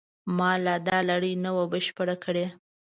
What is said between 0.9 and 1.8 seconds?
لړۍ نه وه